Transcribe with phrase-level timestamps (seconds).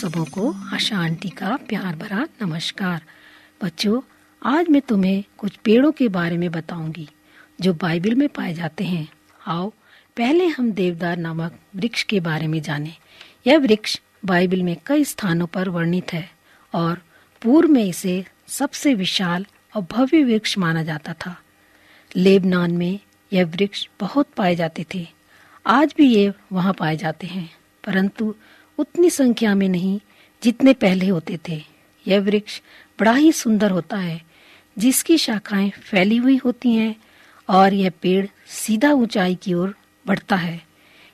[0.00, 3.02] सबों को आशा आंटी का प्यार भरा नमस्कार।
[3.64, 4.00] बच्चों,
[4.42, 7.08] आज मैं तुम्हें कुछ पेड़ों के बारे में बताऊँगी,
[7.60, 9.08] जो बाइबल में पाए जाते हैं।
[9.46, 9.68] आओ,
[10.16, 12.94] पहले हम देवदार नामक वृक्ष के बारे में जानें।
[13.46, 16.30] यह वृक्ष बाइबल में कई स्थानों पर वर्णित है
[16.74, 17.02] और
[17.42, 21.36] पूर्व में इसे सबसे विशाल और भव्य वृक्ष माना जाता था।
[22.16, 22.98] लेबनान में
[23.32, 25.06] यह वृक्ष बहुत पाए जाते थे।
[25.66, 27.50] आज भी ये वहाँ पाए जाते हैं,
[27.84, 28.34] परंतु
[28.80, 30.00] उतनी संख्या में नहीं
[30.42, 31.62] जितने पहले होते थे।
[32.06, 32.60] यह वृक्ष
[33.00, 34.22] बड़ा ही सुंदर होता है,
[34.78, 36.96] जिसकी शाखाएँ फैली हुई होती हैं
[37.48, 40.62] और यह पेड़ सीधा ऊंचाई की ओर बढ़ता है।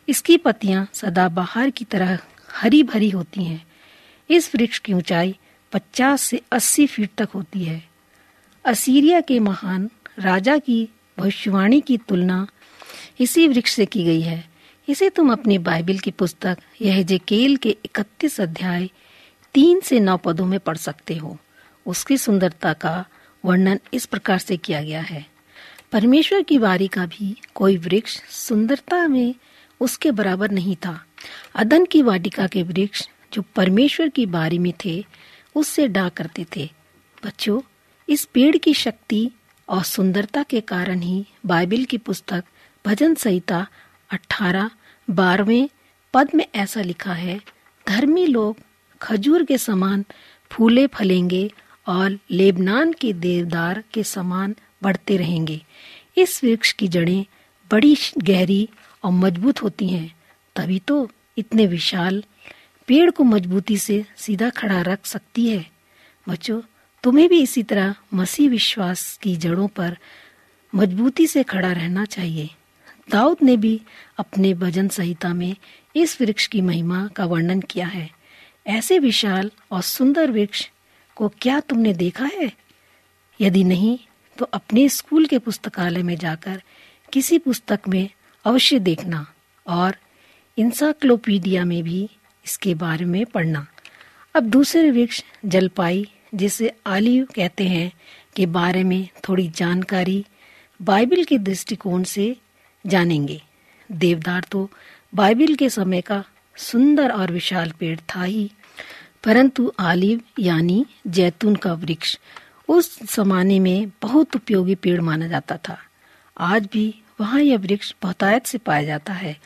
[0.08, 2.18] इसकी पत्तियाँ सदाबहार की तरह
[2.50, 3.66] हरी भरी होती हैं।
[4.30, 5.36] इस वृक्ष की ऊंचाई
[5.72, 7.84] 50 से 80 फीट तक होती है।
[8.64, 10.88] असीरिया के महान राजा की
[11.18, 12.46] भविष्यवाणी की तुलना
[13.20, 14.55] इसी वृक्ष से की गई है।
[14.88, 18.88] इसे तुम अपनी बाइबल की पुस्तक यह जेकेल के इकतीस अध्याय
[19.54, 21.38] तीन से नौ पदों में पढ़ सकते हो।
[21.86, 23.04] उसकी सुंदरता का
[23.44, 25.26] वर्णन इस प्रकार से किया गया है।
[25.92, 29.34] परमेश्वर की वारी का भी कोई वृक्ष सुंदरता में
[29.80, 31.04] उसके बराबर नहीं था।
[31.54, 35.04] अदन की वाटिका के वृक्ष जो परमेश्वर की बारी में थे,
[35.54, 36.70] उससे डा करते थे।
[37.24, 37.60] बच्चों,
[38.08, 39.30] इस पेड़ की शक्ति
[39.68, 42.44] और सुंदरता के कारण ही बाइबल की पुस्तक
[42.86, 43.66] भजन संहिता
[44.10, 44.70] अठारह,
[45.10, 45.68] बारहवें
[46.14, 47.40] पद में ऐसा लिखा है,
[47.88, 48.56] धर्मी लोग
[49.02, 50.04] खजूर के समान
[50.50, 51.52] फूले फलेंगे
[51.86, 55.64] और लेबनान के देवदार के समान बढ़ते रहेंगे।
[56.18, 57.26] इस वृक्ष की जड़ें
[57.72, 58.68] बड़ी गहरी
[59.04, 60.16] और मज़बूत होती हैं।
[60.56, 62.24] तभी तो इतने विशाल
[62.86, 65.66] पेड़ को मजबूती से सीधा खड़ा रख सकती है।
[66.28, 66.60] बच्चों,
[67.02, 69.98] तुम्हें भी इसी तरह मसीह विश्वास की जड़ों पर
[70.74, 72.50] मजबूती से खड़ा रहना चाहिए।
[73.10, 73.80] दाऊद ने भी
[74.18, 75.56] अपने भजन संहिता में
[75.96, 78.10] इस वृक्ष की महिमा का वर्णन किया है।
[78.66, 80.70] ऐसे विशाल और सुंदर वृक्ष
[81.16, 82.52] को क्या तुमने देखा है?
[83.40, 83.98] यदि नहीं
[84.38, 86.62] तो अपने स्कूल के पुस्तकालय में जाकर
[87.12, 88.08] किसी पुस्तक में
[88.44, 89.26] अवश्य देखना
[89.66, 89.96] और
[90.58, 92.10] इंसाक्लोपीडिया में भी
[92.46, 93.66] इसके बारे में पढ़ना।
[94.34, 97.92] अब दूसरे वृक्ष जलपाई, जिसे आलिव कहते हैं,
[98.36, 100.24] के बारे में थोड़ी जानकारी
[100.82, 102.36] बाइबल के दृष्टिकोण से
[102.86, 103.40] जानेंगे।
[103.90, 104.68] देवदार तो
[105.14, 106.24] बाइबिल के समय का
[106.56, 108.50] सुंदर और विशाल पेड़ था ही।
[109.24, 112.18] परंतु आलिव यानी जैतून का वृक्ष
[112.68, 115.78] उस जमाने में बहुत उपयोगी पेड़ माना जाता था।
[116.40, 119.36] आज भी वहाँ यह वृक्ष बहुतायत से पाया जाता है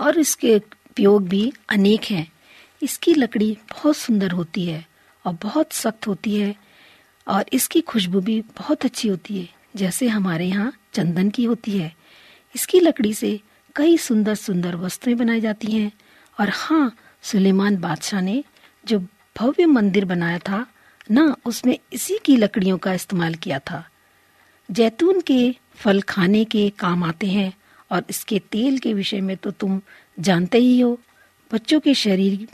[0.00, 2.30] और इसके उपयोग भी अनेक हैं।
[2.82, 4.84] इसकी लकड़ी बहुत सुंदर होती है
[5.24, 6.54] और बहुत सख्त होती है
[7.26, 11.94] और इसकी खुशबू भी बहुत अच्छी होती है, जैसे हमारे यहाँ चंदन की होती है।
[12.54, 13.40] इसकी लकड़ी से
[13.76, 15.92] कई सुंदर सुंदर वस्तुएँ बनाई जाती हैं।
[16.40, 18.44] और हाँ सुलेमान बादशाह ने
[18.86, 18.98] जो
[19.38, 20.66] भव्य मंदिर बनाया था,
[21.10, 23.84] ना उसमें इसी की लकड़ियों का इस्तेमाल किया था।
[24.70, 27.52] जैतून के फल खाने के काम आते हैं,
[27.92, 29.80] और इसके तेल के विषय में तो तुम
[30.20, 30.98] जानते ही हो।
[31.52, 32.48] बच्चों के शरीर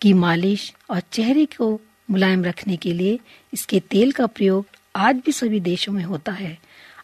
[0.00, 1.80] की मालिश और चेहरे को
[2.10, 3.18] मुलायम रखने के लिए
[3.54, 4.66] इसके तेल का प्रयोग
[4.96, 6.58] आज भी सभी देशों में होता है।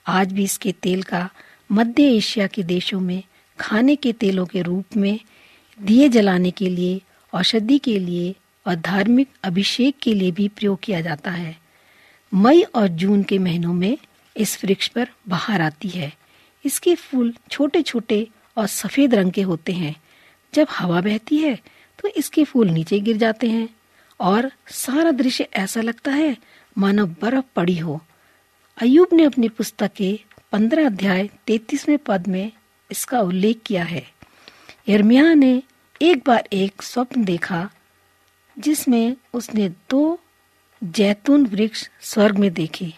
[0.07, 1.31] आज भी इसके तेल का
[1.71, 3.23] मध्य एशिया के देशों में
[3.59, 5.19] खाने के तेलों के रूप में,
[5.79, 7.01] दिए जलाने के लिए,
[7.33, 8.35] औषधि के लिए
[8.67, 11.57] और धार्मिक अभिषेक के लिए भी प्रयोग किया जाता है।
[12.33, 13.97] मई और जून के महीनों में
[14.37, 16.13] इस वृक्ष पर बाहर आती है।
[16.65, 19.95] इसके फूल छोटे छोटे और सफ़ेद रंग के होते हैं।
[20.55, 21.59] जब हवा बहती है
[21.99, 23.69] तो इसके फूल नीचे गिर जाते हैं
[24.21, 26.37] और सारा दृश्य ऐसा लगता है
[26.79, 28.01] मानो बर्फ़ पड़ी हो।
[28.79, 30.19] अयूब ने अपनी पुस्तक के
[30.53, 32.53] पंद्रह अध्याय तैतीसवें पद में
[32.91, 34.07] इसका उल्लेख किया है।
[34.89, 35.63] यर्मिया ने
[36.03, 37.71] एक बार एक स्वप्न देखा,
[38.59, 40.21] जिसमें उसने दो
[40.85, 42.93] जैतून वृक्ष स्वर्ग में देखे,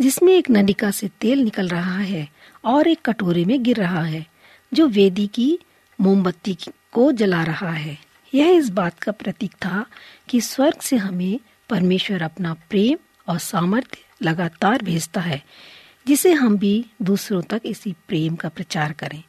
[0.00, 2.28] जिसमें एक नलिका से तेल निकल रहा है
[2.64, 4.26] और एक कटोरे में गिर रहा है,
[4.74, 5.58] जो वेदी की
[6.00, 6.56] मोमबत्ती
[6.92, 7.98] को जला रहा है।
[8.34, 9.86] यह इस बात का प्रतीक था
[10.28, 15.42] कि स्वर्ग से हमें परमेश्वर अपना प्रेम और सामर्थ्य लगातार भेजता है।
[16.06, 19.22] जिसे हम भी दूसरों तक इसी प्रेम का प्रचार करें।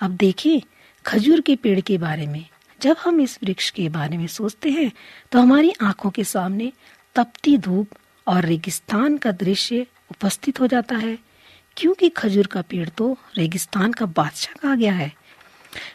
[0.00, 0.62] अब देखिए,
[1.06, 2.46] खजूर के पेड़ के बारे में।
[2.82, 4.92] जब हम इस वृक्ष के बारे में सोचते हैं
[5.30, 6.72] तो हमारी आँखों के सामने
[7.14, 7.88] तपती धूप
[8.26, 11.18] और रेगिस्तान का दृश्य उपस्थित हो जाता है।
[11.76, 15.12] क्योंकि खजूर का पेड़ तो रेगिस्तान का बादशाह कहा गया है।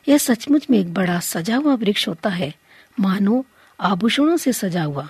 [0.07, 2.53] यह सचमुच में एक बड़ा सजा हुआ वृक्ष होता है।
[2.99, 3.45] मानो,
[3.79, 5.09] आभूषणों से सजा हुआ।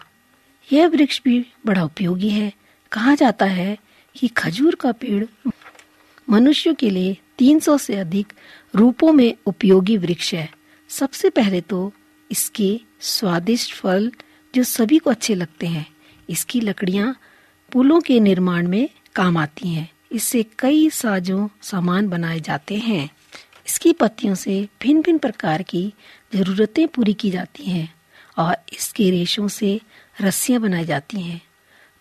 [0.72, 2.54] यह वृक्ष भी बड़ा उपयोगी है।
[2.92, 3.78] कहा जाता है
[4.16, 5.26] कि खजूर का पेड़
[6.30, 8.34] मनुष्य के लिए 300 से अधिक
[8.76, 10.50] रूपों में उपयोगी वृक्ष है।
[10.90, 11.94] सबसे पहले तो
[12.32, 14.12] इसके स्वादिष्ट फल
[14.56, 15.86] जो सभी को अच्छे लगते हैं।
[16.30, 17.16] इसकी लकड़ियाँ
[17.72, 23.10] पुलों के निर्माण में काम आती हैं। इससे कई साजों सामान बनाए जाते हैं।
[23.68, 25.94] इसकी पत्तियों से भिन्न भिन्न प्रकार की
[26.34, 27.94] जरूरतें पूरी की जाती हैं
[28.38, 29.82] और इसके रेशों से
[30.22, 31.42] रस्सियाँ बनाई जाती हैं।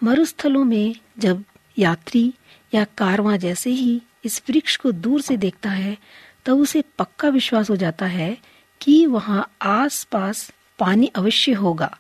[0.03, 1.45] मरुस्थलों में जब
[1.79, 2.35] यात्री
[2.75, 5.99] या कारवां जैसे ही इस वृक्ष को दूर से देखता है,
[6.45, 8.39] तब उसे पक्का विश्वास हो जाता है
[8.81, 11.99] कि वहाँ आस-पास पानी अवश्य होगा।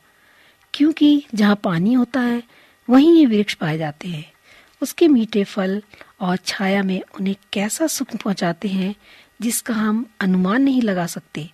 [0.74, 2.42] क्योंकि जहाँ पानी होता है,
[2.90, 4.32] वहीं ये वृक्ष पाए जाते हैं।
[4.82, 5.82] उसके मीठे फल
[6.20, 8.94] और छाया में उन्हें कैसा सुख पहुंचाते हैं,
[9.42, 11.50] जिसका हम अनुमान नहीं लगा सकते।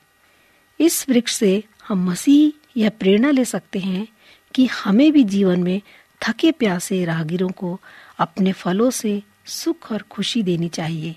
[0.80, 4.08] इस वृक्ष से हम मसीह यह प्रेरणा ले सकते हैं
[4.54, 5.82] कि हमें भी जीवन में
[6.22, 7.80] थके प्यासे राहगीरों को
[8.20, 11.16] अपने फलों से सुख और खुशी देनी चाहिए।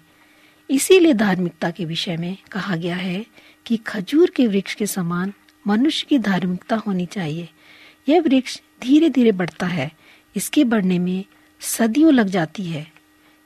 [0.72, 3.26] इसीलिए धार्मिकता के विषय में कहा गया है
[3.66, 5.34] कि खजूर के वृक्ष के समान
[5.68, 7.50] मनुष्य की धार्मिकता होनी चाहिए।
[8.10, 9.92] यह वृक्ष धीरे धीरे बढ़ता है।
[10.36, 11.26] इसके बढ़ने में
[11.60, 12.92] सदियों लग जाती है।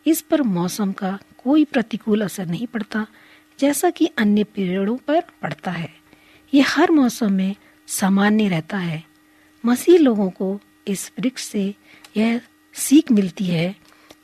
[0.08, 3.08] इस पर मौसम का कोई प्रतिकूल असर नहीं पड़ता,
[3.60, 5.96] जैसा कि अन्य पेड़ों पर पड़ता है।
[6.54, 7.56] यह हर मौसम में
[7.88, 9.04] सामान्य रहता है।
[9.66, 11.76] मसीह लोगों को इस वृक्ष से
[12.18, 12.42] यह
[12.78, 13.76] सीख मिलती है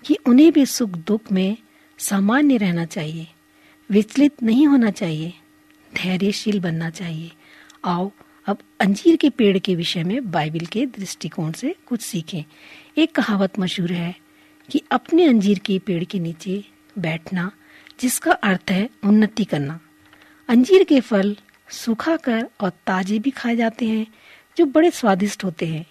[0.05, 1.57] कि उन्हें भी सुख दुख में
[1.97, 3.27] सामान्य रहना चाहिए,
[3.89, 5.33] विचलित नहीं होना चाहिए,
[5.95, 7.31] धैर्यशील बनना चाहिए।
[7.85, 8.11] आओ,
[8.47, 12.43] अब अंजीर के पेड़ के विषय में बाइबल के दृष्टिकोण से कुछ सीखें।
[12.97, 14.15] एक कहावत मशहूर है
[14.69, 16.63] कि अपने अंजीर के पेड़ के नीचे
[16.99, 17.51] बैठना,
[17.99, 19.79] जिसका अर्थ है उन्नति करना।
[20.49, 21.35] अंजीर के फल
[21.69, 24.07] सुखाकर और ताजे भी खाए जाते हैं,
[24.57, 25.85] जो बड़े स्वादिष्ट होते हैं।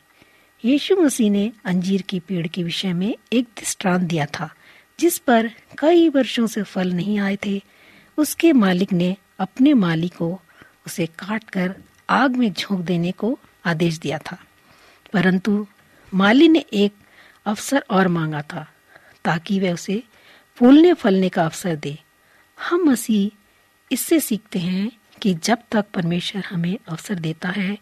[0.64, 4.54] यीशु मसीह ने अंजीर के पेड़ के विषय में एक दृष्टांत दिया था,
[5.00, 7.62] जिस पर कई वर्षों से फल नहीं आए थे।
[8.16, 10.40] उसके मालिक ने अपने माली को
[10.86, 11.76] उसे काट कर
[12.10, 14.44] आग में झोंक देने को आदेश दिया था।
[15.12, 15.66] परंतु
[16.14, 16.94] माली ने एक
[17.46, 18.72] अवसर और मांगा था,
[19.24, 20.02] ताकि वह उसे
[20.56, 21.98] फूलने फलने का अवसर दे।
[22.68, 23.30] हम मसीह
[23.92, 24.92] इससे सीखते हैं
[25.22, 27.78] कि जब तक परमेश्वर हमें अवसर देता है,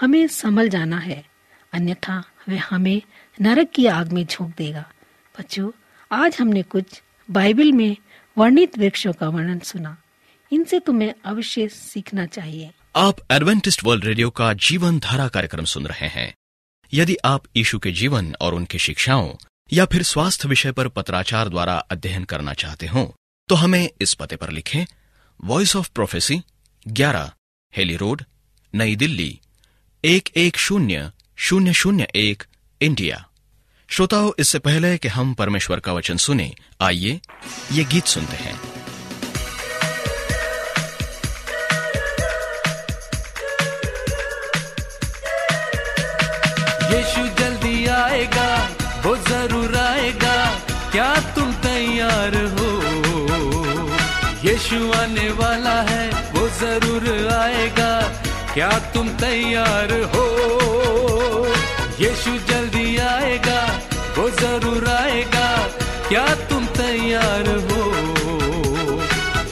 [0.00, 1.33] हमें संभल जाना है।
[1.74, 3.02] अन्यथा वह हमें
[3.40, 4.92] नरक की आग में झोंक देगा।
[5.38, 5.70] बच्चों,
[6.12, 7.96] आज हमने कुछ बाइबल में
[8.38, 9.96] वर्णित वृक्षों का वर्णन सुना।
[10.52, 16.08] इनसे तुम्हें अवश्य सीखना चाहिए। आप एडवेंटिस्ट वर्ल्ड रेडियो का जीवन धारा कार्यक्रम सुन रहे
[16.08, 16.34] हैं।
[16.92, 19.32] यदि आप यीशु के जीवन और उनकी शिक्षाओं
[19.72, 23.14] या फिर स्वास्थ्य विषय पर पत्राचार द्वारा अध्ययन करना चाहते हो
[23.48, 24.84] तो हमें इस पते पर लिखें
[25.44, 26.42] voice of prophecy
[26.88, 27.32] 11
[27.76, 28.22] Hailey road,
[28.74, 29.40] नई दिल्ली,
[30.04, 32.42] एक एक शून्य शून्य शून्य एक,
[32.80, 33.24] इंडिया।
[33.88, 37.20] श्रोताओं, इससे पहले कि हम परमेश्वर का वचन सुने, आइए
[37.72, 38.54] ये गीत सुनते हैं।
[46.92, 48.48] यीशु जल्दी आएगा,
[49.06, 50.36] वो ज़रूर आएगा,
[50.92, 52.70] क्या तुम तैयार हो?
[54.48, 58.23] यीशु आने वाला है, वो ज़रूर आएगा
[58.54, 60.24] क्या तुम तैयार हो?
[62.00, 63.60] यीशु जल्दी आएगा,
[64.18, 65.46] वो ज़रूर आएगा।
[66.08, 67.82] क्या तुम तैयार हो?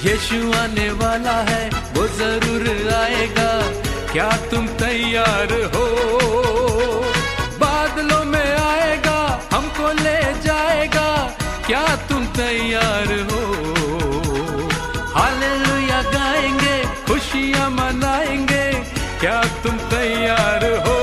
[0.05, 3.51] यीशु आने वाला है, वो ज़रूर आएगा।
[4.13, 5.87] क्या तुम तैयार हो?
[7.61, 13.43] बादलों में आएगा, हमको ले जाएगा। क्या तुम तैयार हो?
[15.19, 18.72] हालेलुया गाएँगे, खुशियाँ मनाएँगे।
[19.23, 21.02] क्या तुम तैयार हो?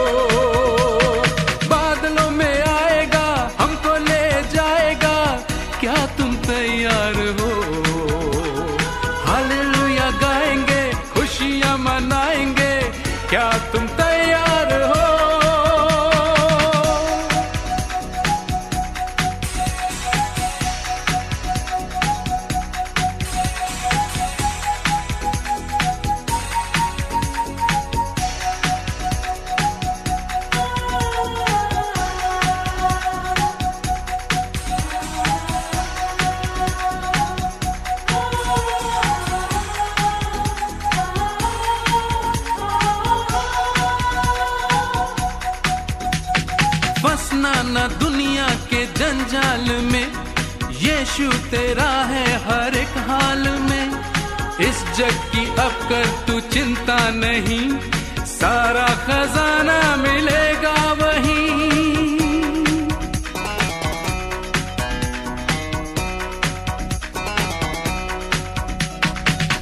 [54.60, 57.80] इस जग की अब कर तू चिंता नहीं।
[58.26, 61.50] सारा खजाना मिलेगा वही।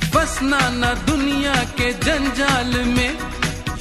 [0.09, 3.17] फंसना न दुनिया के जंजाल में।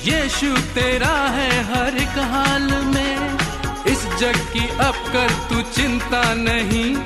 [0.04, 3.38] यीशु तेरा है हर एक हाल में।
[3.87, 6.96] इस जग की अब कर तू चिंता नहीं।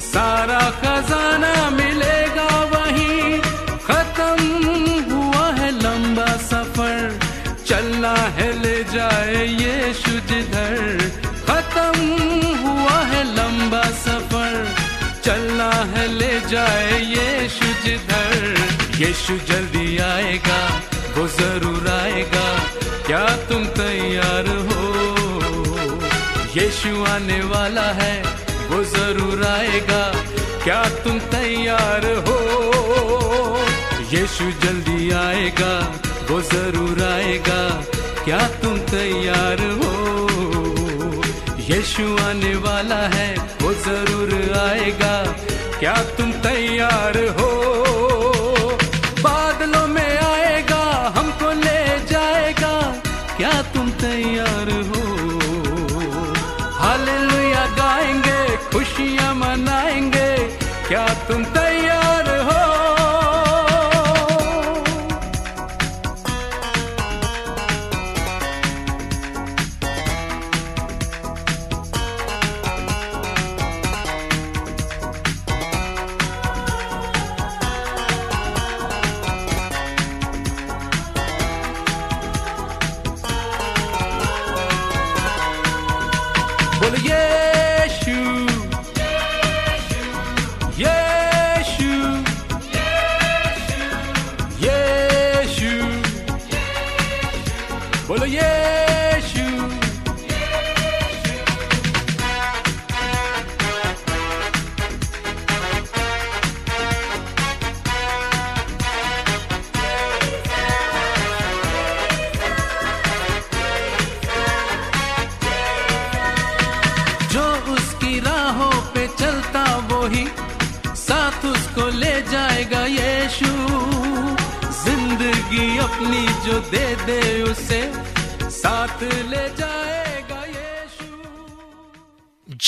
[0.00, 2.83] सारा खजाना मिलेगा वहीं।
[3.86, 4.42] खत्म
[5.10, 7.18] हुआ है लंबा सफ़र।
[7.66, 10.76] चलना है ले जाए यीशु जिधर
[11.48, 11.96] खत्म
[12.64, 14.54] हुआ है लंबा सफ़र।
[15.24, 18.42] चलना है ले जाए यीशु जिधर
[18.98, 20.58] यीशु जल्दी आएगा,
[21.16, 22.46] वो ज़रूर आएगा।
[23.06, 24.84] क्या तुम तैयार हो?
[26.56, 28.14] यीशु आने वाला है,
[28.70, 30.02] वो ज़रूर आएगा।
[30.64, 32.38] क्या तुम तैयार हो?
[34.14, 35.72] यीशु जल्दी आएगा,
[36.30, 37.60] वो ज़रूर आएगा,
[38.24, 39.92] क्या तुम तैयार हो?
[41.60, 43.28] यीशु आने वाला है,
[43.62, 45.14] वो ज़रूर आएगा,
[45.80, 47.50] क्या तुम तैयार हो?
[49.20, 50.82] बादलों में आएगा,
[51.18, 52.74] हमको ले जाएगा,
[53.36, 55.04] क्या तुम तैयार हो?
[56.78, 58.40] हालेलुया, गाएँगे,
[58.72, 60.32] खुशियाँ मनाएँगे,
[60.88, 61.73] क्या तुम तैयार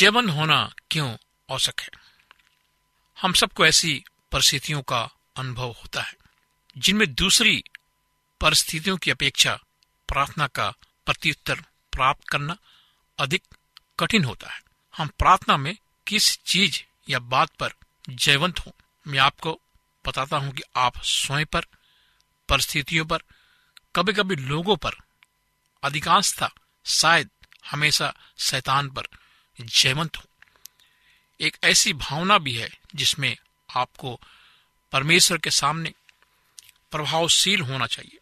[0.06, 1.16] जीवन होना क्यों
[1.50, 1.88] आवश्यक है?
[3.20, 6.16] हम सबको ऐसी परिस्थितियों का अनुभव होता है,
[6.78, 7.64] जिनमें दूसरी
[8.40, 9.60] परिस्थितियों की अपेक्षा
[10.08, 10.74] प्रार्थना का
[11.06, 11.54] प्रत्युत्तर
[11.92, 12.56] प्राप्त करना
[13.18, 13.42] अधिक
[14.00, 14.60] कठिन होता है।
[14.96, 17.72] हम प्रार्थना में किस चीज़ या बात पर
[18.08, 18.72] जयवंत हों,
[19.06, 19.60] मैं आपको
[20.06, 21.60] बताता हूँ कि आप स्वयं पर,
[22.48, 23.18] परिस्थितियों पर
[23.96, 24.92] कभी कभी लोगों पर,
[25.82, 26.50] अधिकांशता
[26.84, 27.30] शायद
[27.70, 29.02] हमेशा शैतान पर
[29.60, 30.24] जयवंत हो।
[31.40, 33.36] एक ऐसी भावना भी है जिसमें
[33.76, 34.20] आपको
[34.92, 35.94] परमेश्वर के सामने
[36.90, 38.18] प्रभावशील होना चाहिए।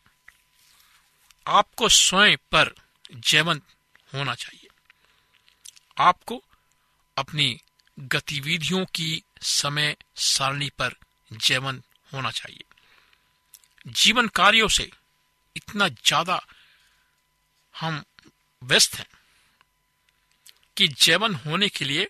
[1.47, 2.75] आपको स्वयं पर
[3.15, 3.63] जयवंत
[4.15, 4.69] होना चाहिए।
[5.99, 6.43] आपको
[7.17, 7.61] अपनी
[7.99, 10.95] गतिविधियों की समय सारणी पर
[11.33, 12.65] जयवंत होना चाहिए।
[13.87, 14.91] जीवन कार्यों से
[15.57, 16.47] इतना ज़्यादा
[17.75, 18.05] हम
[18.63, 19.07] व्यस्त हैं।
[20.77, 22.09] कि जैवन होने के लिए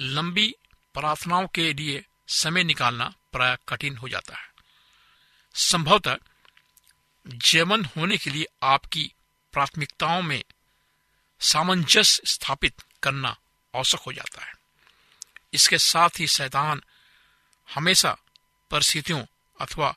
[0.00, 0.54] लंबी
[0.94, 4.52] प्रार्थनाओं के लिए समय निकालना प्राय कठिन हो जाता है।
[5.54, 6.16] संभवतः
[7.26, 9.12] जैवन होने के लिए आपकी
[9.52, 10.44] प्राथमिकताओं में
[11.40, 13.36] सामंजस्य स्थापित करना
[13.76, 14.54] आवश्यक हो जाता है।
[15.52, 16.82] इसके साथ ही शैतान
[17.74, 18.16] हमेशा
[18.70, 19.24] परिस्थितियों
[19.60, 19.96] अथवा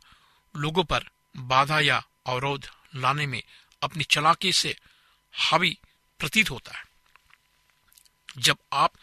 [0.58, 3.44] लोगों पर बाधा या अवरोध लाने में
[3.84, 4.78] अपनी चलाकी से
[5.34, 5.78] हावी
[6.20, 6.95] प्रतीत होता है।
[8.38, 8.93] जब आप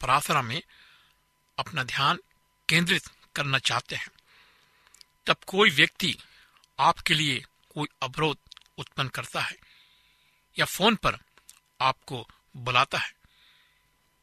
[0.00, 0.62] प्रार्थना में
[1.58, 2.18] अपना ध्यान
[2.68, 3.02] केंद्रित
[3.36, 4.08] करना चाहते हैं,
[5.26, 6.18] तब कोई व्यक्ति
[6.78, 8.38] आपके लिए कोई अवरोध
[8.78, 9.56] उत्पन्न करता है
[10.58, 11.18] या फ़ोन पर
[11.80, 13.14] आपको बुलाता है।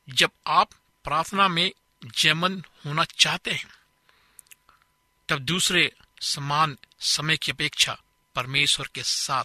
[0.10, 0.70] जब आप
[1.04, 1.72] प्रार्थना में
[2.06, 3.72] जयमन होना चाहते हैं,
[5.30, 8.02] तब दूसरे समान समय की अपेक्षा
[8.36, 9.44] परमेश्वर के साथ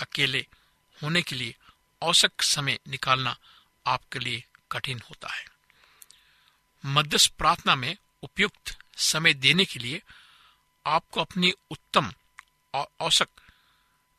[0.00, 0.46] अकेले
[1.02, 1.56] होने के लिए
[2.02, 3.36] औसक समय निकालना
[3.86, 5.44] आपके लिए कठिन होता है।
[6.86, 10.02] मध्यस्थ प्रार्थना में उपयुक्त समय देने के लिए
[10.86, 12.12] आपको अपनी उत्तम
[12.74, 13.28] और औसक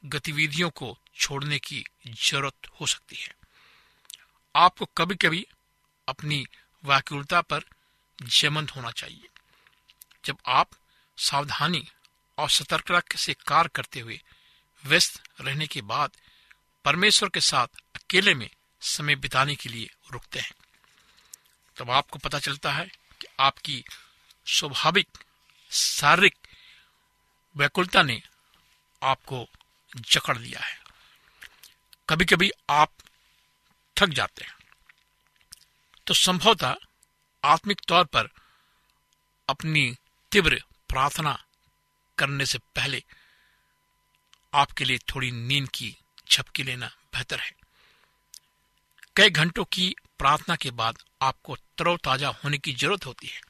[0.06, 3.36] गतिविधियों को छोड़ने की ज़रूरत हो सकती है।
[4.56, 5.46] आपको कभी कभी
[6.08, 6.48] अपनी
[6.86, 7.64] व्याकुलता पर
[8.24, 9.28] जयमंत होना चाहिए।
[10.26, 10.70] जब आप
[11.18, 11.88] सावधानी
[12.38, 14.22] और सतर्कता से कार्य करते हुए
[14.86, 16.12] व्यस्त रहने के बाद
[16.86, 18.50] परमेश्वर के साथ अकेले में
[18.88, 20.52] समय बिताने के लिए रुकते हैं।
[21.78, 23.86] तब आपको पता चलता है कि आपकी
[24.46, 25.08] स्वाभाविक,
[25.72, 26.36] शारीरिक
[27.58, 28.22] व्याकुलता ने
[29.04, 29.50] आपको
[29.96, 30.80] जकड़ लिया है।
[32.10, 32.94] कभी कभी आप
[33.98, 34.56] थक जाते हैं।
[36.08, 36.76] तो संभवतः
[37.44, 38.30] आत्मिक तौर पर
[39.50, 39.96] अपनी
[40.32, 41.46] तीव्र प्रार्थना
[42.18, 43.04] करने से पहले
[44.54, 45.98] आपके लिए थोड़ी नींद की
[46.32, 47.57] झपकी लेना बेहतर है।
[49.18, 53.42] कई घंटों की प्रार्थना के बाद आपको तरोताजा होने की ज़रूरत होती है।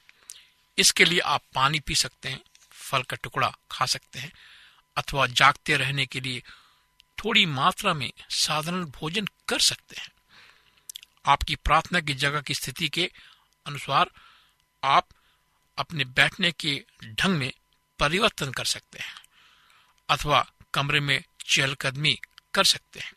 [0.78, 4.32] इसके लिए आप पानी पी सकते हैं, फल का टुकड़ा खा सकते हैं,
[4.96, 6.42] अथवा जागते रहने के लिए
[7.18, 10.10] थोड़ी मात्रा में साधारण भोजन कर सकते हैं।
[11.26, 13.10] आपकी प्रार्थना की जगह की स्थिति के
[13.66, 14.10] अनुसार
[14.84, 15.08] आप
[15.78, 17.52] अपने बैठने के ढंग में
[17.98, 19.14] परिवर्तन कर सकते हैं,
[20.08, 22.20] अथवा कमरे में चहलकदमी
[22.54, 23.12] कर सकते हैं।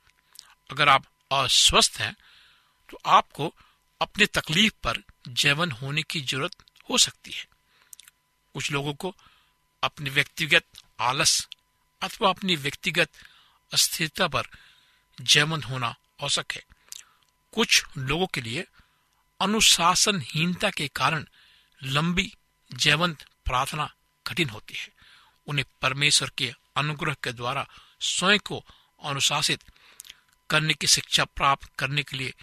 [0.72, 2.16] अगर आप अस्वस्थ हैं
[2.91, 3.54] तो आपको
[4.01, 6.51] अपनी तकलीफ़ पर जैवन होने की ज़रूरत
[6.89, 7.45] हो सकती है।
[8.54, 9.15] कुछ लोगों को
[9.84, 10.63] अपने व्यक्तिगत
[10.99, 11.47] आलस
[12.01, 13.10] अथवा अपनी व्यक्तिगत
[13.73, 14.43] अस्थिरता पर
[15.21, 16.63] जैवन होना आवश्यक है।
[17.51, 18.65] कुछ लोगों के लिए
[19.41, 21.25] अनुशासनहीनता के कारण
[21.84, 22.34] लंबी
[22.73, 23.93] जैवंत प्रार्थना
[24.27, 24.89] कठिन होती है।
[25.47, 27.67] उन्हें परमेश्वर के अनुग्रह के द्वारा
[28.01, 28.65] स्वयं को
[29.04, 29.63] अनुशासित
[30.49, 32.34] करने की शिक्षा प्राप्त करने के लिए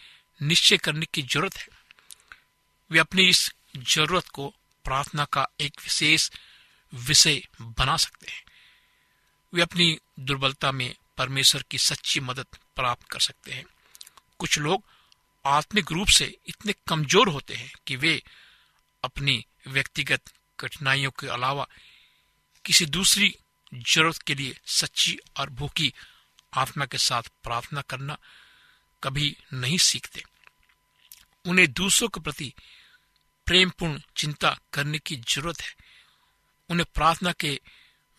[0.43, 1.69] निश्चय करने की ज़रूरत है।
[2.91, 6.31] वे अपनी इस ज़रूरत को प्रार्थना का एक विशेष
[6.95, 8.45] विषय बना सकते हैं।
[9.53, 12.47] वे अपनी दुर्बलता में परमेश्वर की सच्ची मदद
[12.77, 13.65] प्राप्त कर सकते हैं।
[14.39, 14.85] कुछ लोग
[15.45, 18.23] आत्मिक रूप से इतने कमज़ोर होते हैं कि वे
[19.05, 21.67] अपनी व्यक्तिगत कठिनाइयों के अलावा
[22.65, 23.35] किसी दूसरी
[23.75, 25.93] ज़रूरत के लिए सच्ची और भूखी
[26.53, 28.19] आत्मा के साथ प्रार्थना करना
[29.03, 30.25] कभी नहीं सीखते।
[31.47, 32.53] उन्हें दूसरों के प्रति
[33.47, 35.77] प्रेमपूर्ण चिंता करने की ज़रूरत है।
[36.71, 37.61] उन्हें प्रार्थना के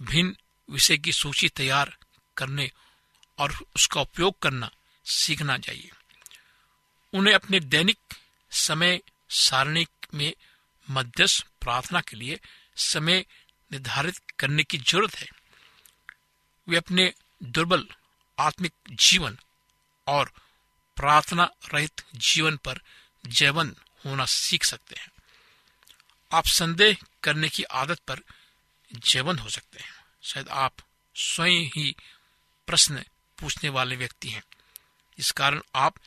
[0.01, 0.35] भिन्न
[0.69, 1.97] विषय की सूची तैयार
[2.37, 2.71] करने
[3.37, 4.71] और उसका उपयोग करना
[5.05, 5.91] सीखना चाहिए।
[7.13, 7.97] उन्हें अपने दैनिक
[8.51, 10.33] समय सारणी में
[10.89, 12.39] मध्यस्थ प्रार्थना के लिए
[12.77, 13.25] समय
[13.71, 15.29] निर्धारित करने की ज़रूरत है।
[16.67, 17.13] वे अपने
[17.43, 17.87] दुर्बल
[18.39, 19.37] आत्मिक जीवन
[20.07, 20.31] और
[20.99, 22.81] प्रार्थना रहित जीवन पर
[23.27, 25.11] जैवन होना सीख सकते हैं।
[26.31, 28.19] आप संदेह करने की आदत पर
[28.93, 30.75] जैवन हो सकते हैं। शायद आप
[31.15, 31.95] स्वयं ही
[32.67, 33.03] प्रश्न
[33.39, 34.43] पूछने वाले व्यक्ति हैं।
[35.17, 35.97] इस कारण आप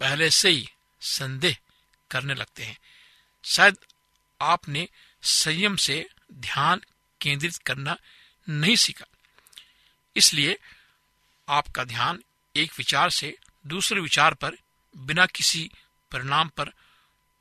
[0.00, 0.68] पहले से ही
[1.00, 1.56] संदेह
[2.10, 2.78] करने लगते हैं।
[3.44, 3.76] शायद
[4.40, 4.88] आपने
[5.22, 6.80] संयम से ध्यान
[7.20, 7.96] केंद्रित करना
[8.48, 9.04] नहीं सीखा।
[10.16, 10.58] इसलिए
[11.48, 12.22] आपका ध्यान
[12.56, 14.52] एक विचार से दूसरे विचार पर,
[14.96, 15.70] बिना किसी
[16.12, 16.68] परिणाम पर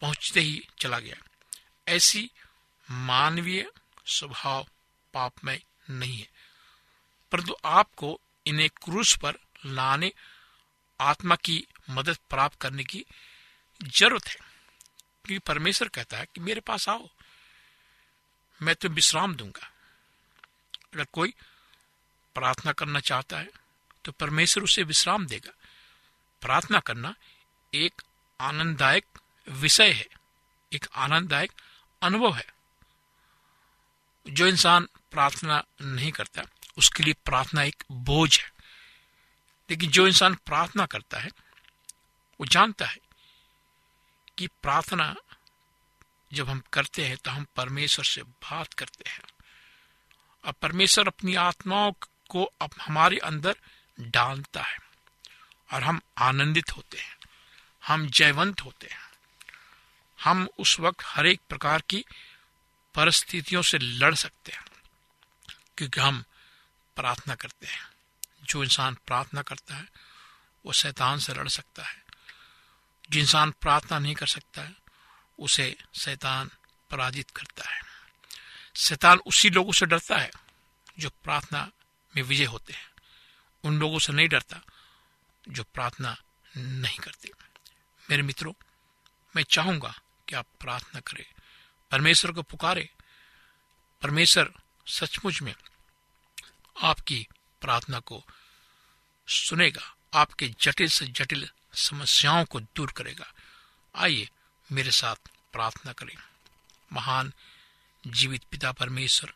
[0.02, 1.16] पहुँचते ही चला गया।
[1.88, 2.32] ऐसी
[2.92, 3.72] मानवीय
[4.06, 4.68] स्वभाव
[5.14, 6.30] पापमय नहीं है।
[7.32, 9.34] परंतु आपको इन्हें क्रूस पर
[9.66, 10.12] लाने,
[11.02, 13.06] आत्मा की मदद प्राप्त करने की
[13.84, 17.10] ज़रूरत है। क्योंकि परमेश्वर कहता है कि मेरे पास आओ,
[18.62, 19.72] मैं तुम्हें विश्राम दूँगा।
[20.94, 21.34] अगर कोई
[22.36, 23.50] प्रार्थना करना चाहता है
[24.06, 25.52] तो परमेश्वर उसे विश्राम देगा।
[26.44, 27.16] प्रार्थना करना
[27.74, 28.02] एक
[28.42, 29.06] आनंददायक
[29.50, 30.08] विषय है,
[30.74, 31.52] एक आनंददायक
[32.02, 32.54] अनुभव है।
[34.30, 36.42] जो इंसान प्रार्थना नहीं करता,
[36.78, 38.52] उसके लिए प्रार्थना एक बोझ है।
[39.70, 41.30] लेकिन जो इंसान प्रार्थना करता है,
[42.40, 42.98] वो जानता है
[44.38, 45.16] कि प्रार्थना
[46.34, 49.22] जब हम करते हैं तो हम परमेश्वर से बात करते हैं।
[50.46, 51.94] और परमेश्वर अपनी आत्माओं
[52.30, 53.56] को अब हमारे अंदर
[54.00, 54.83] डालता है।
[55.74, 57.18] और हम आनंदित होते हैं,
[57.88, 59.14] हम जयवंत होते हैं।
[60.24, 62.06] हम उस वक्त हर एक प्रकार की
[62.96, 64.66] परिस्थितियों से लड़ सकते हैं,
[65.78, 66.26] क्योंकि हम
[66.96, 67.88] प्रार्थना करते हैं।
[68.44, 69.88] जो इंसान प्रार्थना करता है,
[70.66, 72.04] वो शैतान से लड़ सकता है।
[73.10, 74.76] जो इंसान प्रार्थना नहीं कर सकता है,
[75.40, 76.52] उसे शैतान
[76.90, 77.82] पराजित करता है।
[78.76, 80.32] शैतान उसी लोगों से डरता है,
[81.00, 81.72] जो प्रार्थना
[82.16, 82.90] में विजय होते हैं।
[83.64, 84.62] उन लोगों से नहीं डरता
[85.50, 86.18] जो प्रार्थना
[86.58, 87.32] नहीं करते।
[88.10, 88.54] मेरे मित्रों,
[89.36, 91.26] मैं चाहूँगा कि आप प्रार्थना करें,
[91.92, 92.90] परमेश्वर को पुकारे।
[94.02, 94.54] परमेश्वर,
[94.88, 95.56] सचमुच में
[96.82, 97.28] आपकी
[97.62, 98.26] प्रार्थना को
[99.28, 103.34] सुनेगा, आपके जटिल से जटिल समस्याओं को दूर करेगा।
[103.96, 104.30] आइए
[104.72, 105.16] मेरे साथ
[105.52, 106.16] प्रार्थना करें।
[106.94, 107.34] महान
[108.08, 109.34] जीवित पिता परमेश्वर,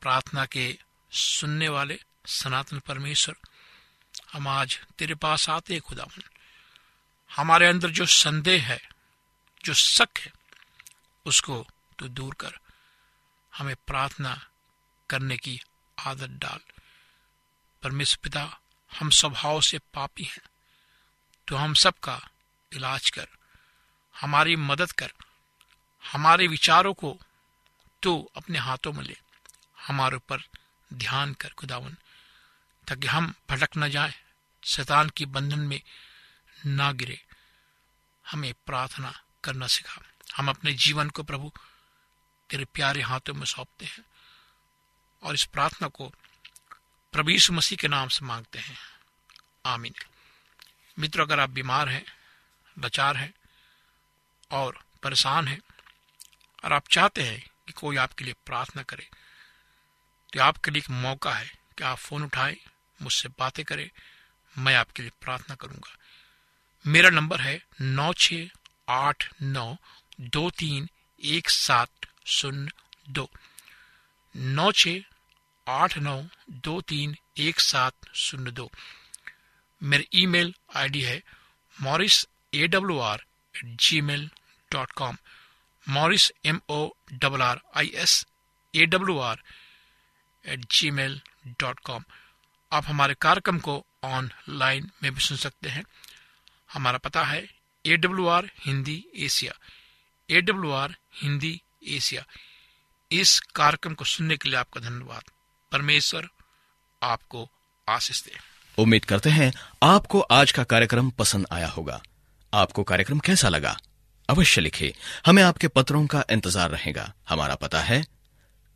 [0.00, 0.78] प्रार्थना के
[1.12, 3.36] सुनने वाले सनातन परमेश्वर
[4.32, 6.22] हम आज तेरे पास आते हैं, खुदावन।
[7.36, 8.88] हमारे अंदर जो संदेह है,
[9.64, 10.32] जो शक है,
[11.26, 11.66] उसको
[11.98, 12.58] तू दूर कर।
[13.54, 14.48] हमें प्रार्थना
[15.10, 15.60] करने की
[15.98, 16.58] आदत डाल।
[17.82, 18.60] परमेश्वर पिता,
[18.98, 20.42] हम स्वभाव से पापी हैं।
[21.48, 22.30] तो हम सबका
[22.72, 23.28] इलाज कर,
[24.20, 25.12] हमारी मदद कर।
[26.12, 27.18] हमारे विचारों को
[28.02, 29.16] तो अपने हाथों में ले।
[29.86, 30.42] हमारे ऊपर
[30.92, 31.96] ध्यान कर, खुदावन।
[32.88, 34.14] ताकि हम भटक न जाए,
[34.64, 35.82] शैतान की बंधन में
[36.66, 37.24] ना गिरे।
[38.30, 40.02] हमें प्रार्थना करना सिखा।
[40.36, 41.52] हम अपने जीवन को प्रभु,
[42.50, 44.04] तेरे प्यारे हाथों में सौंपते हैं
[45.22, 46.14] और इस प्रार्थना को
[47.12, 48.76] प्रभु यीशु मसीह के नाम से मांगते हैं।
[49.66, 49.94] आमीन।
[50.98, 52.04] मित्र, अगर आप बीमार हैं,
[52.78, 53.34] लाचार हैं
[54.50, 55.60] और परेशान हैं
[56.64, 59.10] और आप चाहते हैं कि कोई आपके लिए प्रार्थना करे
[60.32, 62.56] तो आपके लिए एक मौका है कि आप फ़ोन उठाएँ
[63.00, 63.88] मुझसे बातें करें,
[64.54, 65.96] मैं आपके लिए प्रार्थना करूँगा।
[66.84, 68.34] मेरा नंबर है नौ छ
[68.90, 69.76] आठ नौ
[70.32, 70.88] दो तीन
[71.20, 72.70] एक सात शून्य
[73.10, 73.28] दो।
[74.34, 74.88] नौ छ
[75.66, 76.20] आठ नौ
[76.64, 78.70] दो तीन एक सात शून्य दो।
[79.80, 81.22] मेरी ईमेल आईडी है
[81.76, 84.28] Morris A W R at G mail
[84.70, 85.16] dot com.
[85.86, 88.24] Morris M O double R I S
[88.74, 89.42] A W R
[90.44, 91.20] at G mail
[91.60, 92.04] dot com.
[92.72, 95.84] आप हमारे कार्यक्रम को ऑनलाइन में भी सुन सकते हैं।
[96.72, 97.42] हमारा पता है
[97.84, 99.52] A W R Hindi Asia.
[100.28, 102.24] A W R Hindi Asia.
[103.10, 105.30] इस कार्यक्रम को सुनने के लिए आपका धन्यवाद।
[105.72, 106.28] परमेश्वर
[107.02, 107.48] आपको
[107.88, 108.36] आशीष दे।
[108.78, 109.52] उम्मीद करते हैं
[109.82, 112.00] आपको आज का कार्यक्रम पसंद आया होगा।
[112.52, 113.76] आपको कार्यक्रम कैसा लगा?
[114.28, 114.94] अवश्य लिखे।
[115.26, 118.04] हमें आपके पत्रों का इंतज़ार रहेगा। हमारा पता है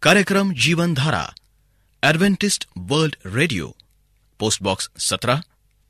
[0.02, 1.32] कार्यक्रम Jeevan Dhara
[2.02, 3.74] Adventist world radio
[4.42, 5.42] post box सत्रह,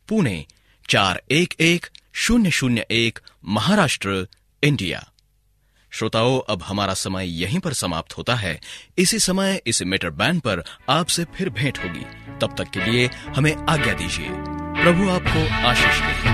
[0.08, 0.46] पुणे,
[0.88, 4.28] चार एक एक, शून्य शून्य एक, महाराष्ट्र,
[4.62, 5.12] इंडिया।
[5.90, 8.60] श्रोताओं, अब हमारा समय यहीं पर समाप्त होता है।
[8.98, 12.04] इसी समय, इस मीटर बैंड पर आपसे फिर भेंट होगी।
[12.40, 14.28] तब तक के लिए हमें आज्ञा दीजिए।
[14.82, 16.31] प्रभु आपको आशीष दे।